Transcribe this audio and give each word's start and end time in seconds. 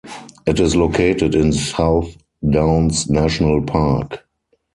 It 0.47 0.59
is 0.59 0.75
located 0.75 1.35
in 1.35 1.53
South 1.53 2.15
Downs 2.49 3.07
National 3.07 3.61
Park. 3.61 4.25